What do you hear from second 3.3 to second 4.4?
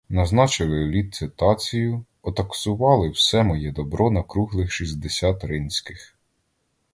моє добро на